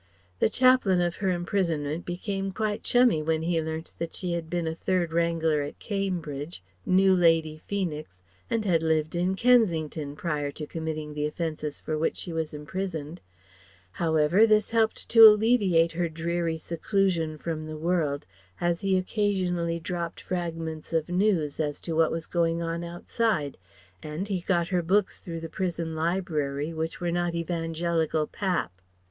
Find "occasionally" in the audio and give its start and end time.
18.97-19.79